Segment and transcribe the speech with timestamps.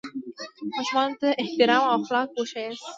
[0.73, 2.85] ماشومانو ته احترام او اخلاق وښیاست.